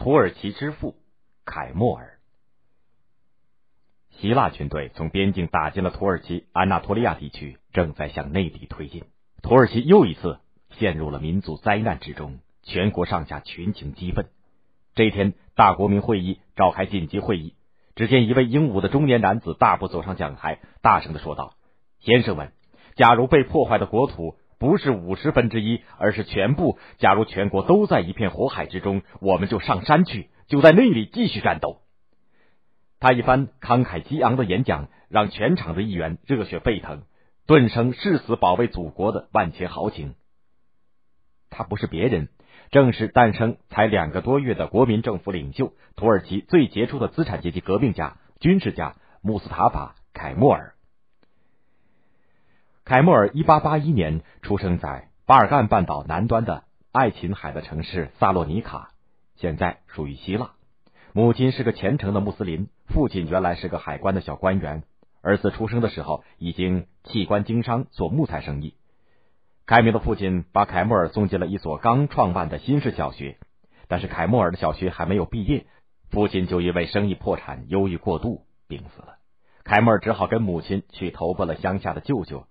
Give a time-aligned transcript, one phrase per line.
[0.00, 0.94] 土耳其之父
[1.44, 2.18] 凯莫尔。
[4.12, 9.04] 希腊军队从边境打进了土耳其安纳托利亚地区，正在向内地推进。
[9.42, 10.38] 土耳其又一次
[10.70, 14.30] 陷入了民族灾难之中，全国上下群情激愤。
[14.94, 17.54] 这一天，大国民会议召开紧急会议，
[17.94, 21.52] 只见一位英武的中年男子大步走上讲台，大声的说道
[22.00, 22.54] ：“先生们，
[22.96, 31.80] 假如被破坏的国土不是五十分之一，而是全部，假如全国都在一片火海之中，我们就上山去，就在那里继续战斗。”
[33.00, 37.04] 他一番慷慨激昂的演讲，让全场的议员热血沸腾，
[37.46, 40.14] 顿生誓死保卫祖国的万千豪情。
[41.48, 42.28] 他不是别人，
[42.70, 50.74] 正是诞生才两个多月的国民政府领袖，土耳其最杰出的资产阶级革命家、军事家穆斯塔法·凯莫尔。
[52.90, 58.90] 凯莫尔一八八一年出生在巴尔干半岛南端的爱琴海的城市萨洛尼卡，
[59.36, 60.54] 现在属于希腊。
[61.12, 64.82] 母亲是个虔诚的穆斯林，父亲原来是个海关的小官员。
[65.22, 68.74] 儿子出生的时候已经弃官经商，做木材生意。
[69.66, 73.38] 凯明的父亲把凯莫尔送进了一所刚创办的新式小学，
[73.86, 75.66] 但是凯莫尔的小学还没有毕业，
[76.10, 79.18] 父亲就因为生意破产、忧郁过度病死了。
[79.62, 82.46] 凯莫尔只好跟母亲去投奔了乡下的舅舅，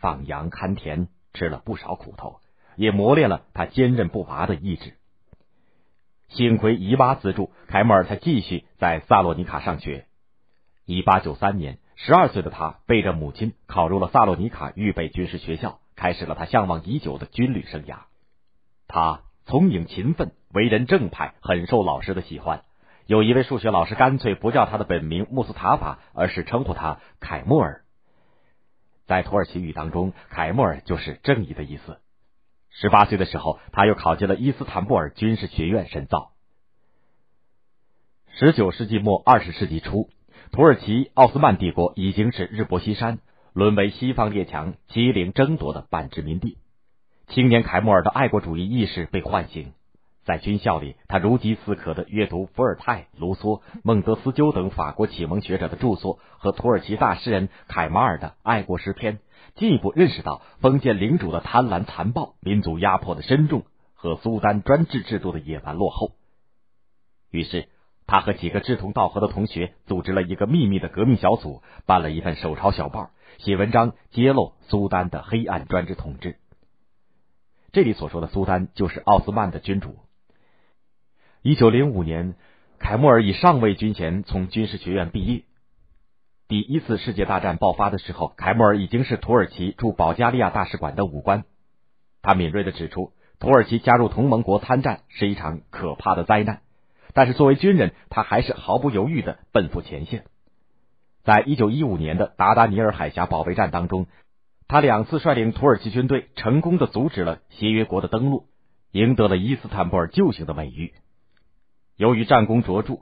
[0.00, 2.40] 放羊看田，吃了不少苦头，
[2.76, 4.94] 也磨练了他坚韧不拔的意志。
[6.28, 10.06] 幸亏姨妈资助，凯莫尔才继续在萨洛尼卡上学。
[10.86, 17.98] 一八九三年，十二岁的他背着母亲考入了萨洛尼卡预备军事学校，开始了他向往已久的军旅生涯。
[18.88, 22.62] 他聪颖勤奋，为人正派，很受老师的喜欢。
[23.06, 27.82] 有一位数学老师干脆不叫他的本名穆斯塔法，而是称呼他凯莫尔。
[29.10, 31.98] 在土耳其语当中，凯莫尔就是正义的意思。
[32.70, 36.30] 十八岁的时候，他又考进了伊斯坦布尔军事学院深造。
[38.28, 40.10] 十九世纪末二十世纪初，
[40.52, 43.18] 土耳其奥斯曼帝国已经是日薄西山，
[43.52, 46.58] 沦为西方列强欺凌争夺的半殖民地。
[47.26, 49.72] 青年凯莫尔的爱国主义意识被唤醒，
[50.24, 59.18] 在军校里，他如饥似渴的阅读伏尔泰、卢梭、孟德斯鸠等法国启蒙学者的著作和土耳其大诗人凯马尔的爱国诗篇。
[59.56, 63.64] 进一步认识到封建领主的贪婪残暴、民族压迫的深重
[63.94, 66.12] 和苏丹专制制度的野蛮落后，
[67.30, 67.68] 于是
[68.06, 76.36] 他和几个志同道合的同学组织了一个秘密的革命小组，办了一份手抄小报，写文章揭露苏丹的黑暗专制统治。
[77.72, 79.96] 这里所说的苏丹就是奥斯曼的君主。
[81.42, 82.34] 一九零五年，
[82.78, 85.44] 凯莫尔以上尉军衔从军事学院毕业。
[86.48, 91.44] 第一次世界大战爆发的时候，凯莫尔已经是土耳其驻保加利亚大使馆的武官。
[92.20, 96.60] 他敏锐的指出，土耳其加入同盟国参战是一场可怕的灾难。
[97.14, 100.26] 但是作为军人，他还是毫不犹豫的奔赴前线。
[101.24, 104.08] 在一九一五年的达达尼尔海峡保卫战当中，
[104.68, 108.44] 他两次率领土耳其军队成功的阻止了协约国的登陆，
[108.92, 110.92] 赢得了伊斯坦布尔救星的美誉。
[112.00, 113.00] 由于战功卓著，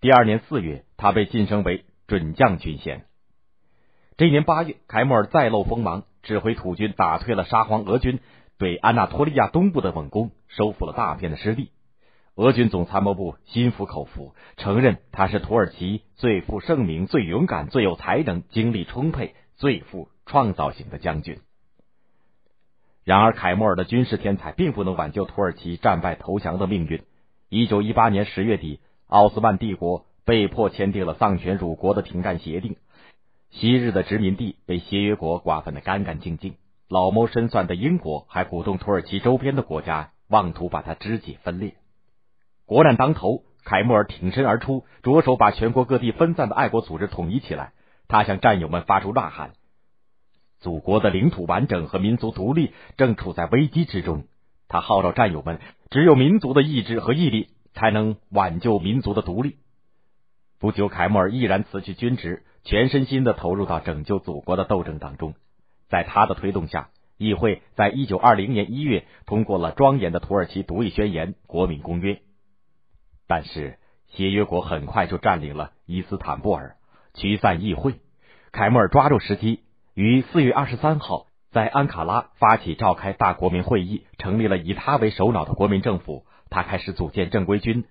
[0.00, 1.84] 第二年四月，他被晋升为。
[2.06, 3.06] 准将军衔。
[4.16, 8.20] 这一年八月，凯莫尔再露锋芒，指挥土军打退了沙皇俄军
[8.58, 11.72] 对安纳托利亚东部的猛攻，收复了大片的失地。
[12.36, 21.40] 俄军总参谋部心服口服，承认他是土耳其最负盛名、最勇敢、最有才能、精力充沛、最富创造性的将军。
[23.02, 27.02] 然而，凯莫尔的军事天才并不能挽救土耳其战败投降的命运。
[27.54, 30.06] 一九一八年十月底，奥斯曼帝国。
[30.24, 32.76] 被迫签订了丧权辱国的停战协定，
[33.50, 36.56] 昔日的殖民地被协约国瓜分的干干净净。
[36.88, 41.74] 老谋深算的英国还鼓动土耳其周边的国家妄图把它肢解分裂。
[42.64, 47.72] 国难当头，凯莫尔挺身而出，着手把全国各地分散的爱国组织统一起来。
[48.08, 49.52] 他向战友们发出呐喊
[50.58, 54.24] ：“祖国的领土完整和民族独立正处在危机之中。”
[54.68, 55.60] 他号召战友们
[55.90, 59.56] ：“只有民族的意志和毅力，才能挽救民族的独立。”
[60.58, 65.34] 不久，凯莫尔毅然辞去军职，全身心的投入到拯救祖国的斗争当中。
[65.88, 66.88] 在他的推动下，
[67.18, 72.14] 议会在一九二零年一月通过了庄严的土耳其独立宣言《国民公约》。
[73.26, 73.78] 但是，
[74.08, 76.76] 协约国很快就占领了伊斯坦布尔，
[77.12, 77.96] 驱散议会。
[78.52, 79.60] 凯莫尔抓住时机，
[79.94, 86.26] 于四月二十三号在安卡拉发起召开大国民会议，成立了以他为首脑的国民政府。
[86.50, 87.84] 他开始组建正规军。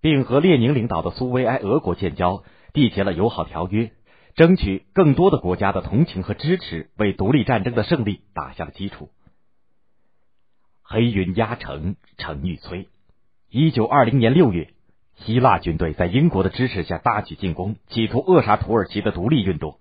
[0.00, 3.92] 并和列宁领导的苏维埃俄国建交，缔结了友好条约，
[4.34, 9.10] 争取更多的国家的同情和支持，为独立战争的胜利打下了基础。
[10.82, 12.86] 黑云压城城欲摧。
[13.48, 14.72] 一九二零年六月，
[15.14, 19.78] 希腊军队在英国的支持下大举进攻，企图扼杀土耳其的独立运动。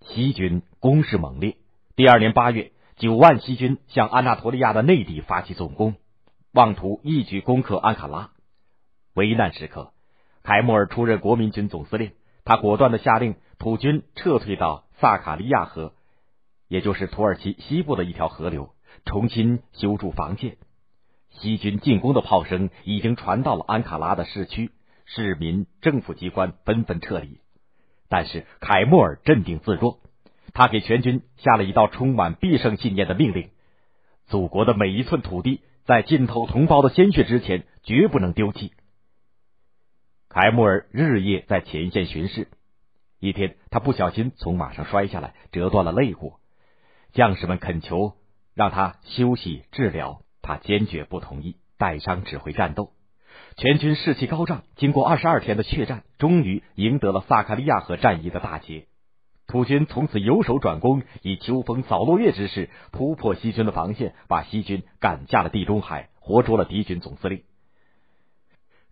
[0.00, 1.56] 西军攻势猛烈。
[1.98, 5.96] 第二年八月，九万西军向安纳托利亚的内地发起总攻，
[6.52, 8.30] 妄图一举攻克安卡拉。
[9.14, 9.92] 危难时刻，
[10.44, 12.12] 凯莫尔出任国民军总司令，
[12.44, 15.92] 他果断的下令土军撤退到萨卡利亚河，
[16.68, 18.70] 也就是土耳其西部的一条河流，
[19.04, 20.56] 重新修筑防线。
[21.30, 24.70] 西军进攻的炮声已经传到了安卡拉的市区，
[25.04, 27.40] 市民、政府机关纷纷撤离。
[28.08, 29.98] 但是凯莫尔镇定自若，
[30.58, 33.50] 他给全军下了一道充满必胜信念的命令：
[34.26, 38.72] 祖国的每一寸土地，在浸透同胞的鲜血之前，绝不能丢弃。
[40.28, 42.48] 凯莫尔日夜在前线巡视。
[43.20, 46.32] 一天，他不小心从马上摔下来，折断了肋骨。
[47.12, 48.14] 将士们恳求
[48.56, 50.22] 让他休息治疗。
[50.42, 52.90] 他坚决不同意带伤指挥战斗，
[53.56, 54.64] 全军士气高涨。
[54.74, 58.86] 经过二十二天的血战，终于赢得了萨卡利亚河战役的大捷。
[59.48, 67.42] 土军从此由守转攻，以秋风扫落叶之势突破西军的防线，把西军赶下了地中海，活捉了敌军总司令。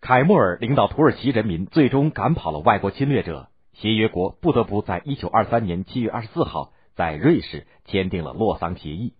[0.00, 9.14] 凯末尔领导土耳其人民最终赶跑了外国侵略者，协约国不得不在一九二三年七月二十四号在瑞士签订了洛桑协议，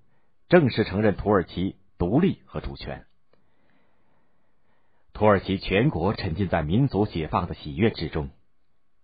[0.48, 1.76] 正式承认土耳其。
[1.98, 3.06] 独立和主权。
[5.14, 8.28] 土耳其全国沉浸在民族解放的喜悦之中。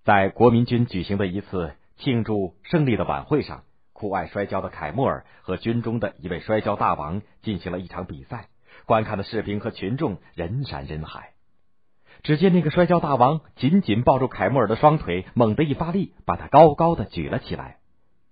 [0.05, 8.49] 在国民军举行的一次庆祝胜利的晚会上，酷爱摔跤的凯莫尔和军中的一位摔跤大王进行了一场比赛。
[8.87, 11.35] 观看的士兵和群众人山人海。
[12.23, 17.79] 只见那个摔跤大王紧紧抱住凯莫尔的双腿，猛地一发力，把他高高的举了起来。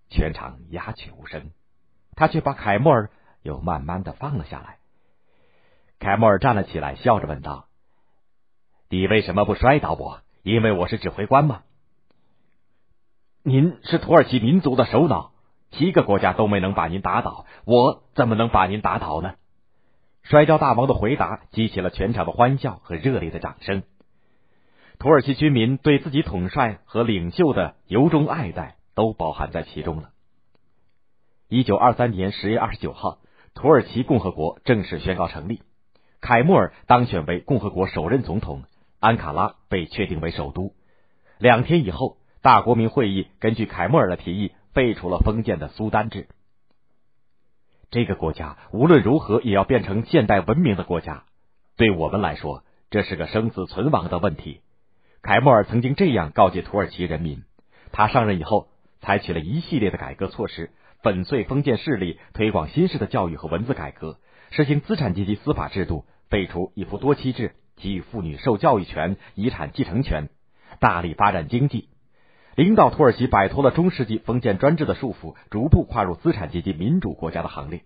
[0.08, 1.50] 全场鸦雀无声。
[2.16, 3.10] 他却把凯莫尔。
[3.42, 4.76] 又慢慢的放了下来。
[5.98, 7.68] 凯莫尔站了起来，笑着问道
[8.90, 10.20] ：“你为什么不摔倒我？
[10.42, 11.62] 因为我是指挥官吗？
[13.42, 15.32] 您是土耳其民族的首脑，
[15.70, 19.34] 七个国家都没能把您打倒，我怎么能把您打倒呢？”
[20.22, 23.82] 摔跤大王的回答激起了全场的欢笑和热烈的掌声。
[24.98, 30.10] 土耳其军民对自己统帅和领袖的由衷爱戴都包含在其中了。
[31.48, 33.18] 一九二三年十月二十九号。
[33.52, 35.60] 土耳其共和国正式宣告成立，
[36.20, 38.62] 凯莫尔当选为共和国首任总统，
[39.00, 40.72] 安卡拉被确定为首都。
[41.36, 46.26] 两天以后，大国民会议根据凯莫尔的提议废除了封建的苏丹制。
[47.90, 51.24] 这个国家无论如何也要变成现代文明的国家，
[51.76, 54.62] 对我们来说，这是个生死存亡的问题。
[55.22, 57.42] 凯莫尔曾经这样告诫土耳其人民。
[57.92, 58.68] 他上任以后，
[59.00, 60.70] 采取了一系列的改革措施。
[61.02, 64.18] 粉碎封建势力，推广新式的教育和文字改革，
[64.50, 70.30] 实行资产阶级司法制度，废除一夫多妻制，给予妇女受教育权、遗产继承权，
[70.78, 71.88] 大力发展经济，
[72.56, 77.82] 领导土耳其摆脱了中世纪封建专制的束缚，逐步跨入资产阶级民主国家的行列。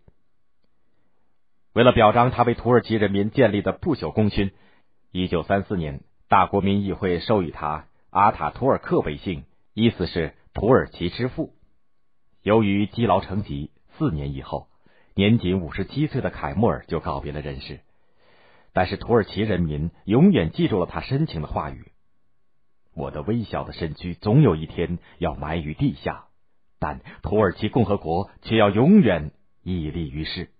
[1.75, 4.52] 为了表彰他为土耳其人民建立的不朽功勋，
[5.11, 9.44] 一九三四年，大国民议会授予他阿塔图尔克为姓，
[9.75, 11.52] 意思是土耳其之父。
[12.43, 14.69] 由于积劳成疾，四年以后，
[15.14, 17.81] 年仅五十七岁的凯莫尔就告别了人世。
[18.72, 21.92] 但是土耳其人民永远记住了他深情的话语
[22.95, 26.27] ：“我的微小的身躯总有一天要埋于地下，
[26.79, 29.33] 但土耳其共和国却要永远
[29.63, 30.51] 屹立于世。”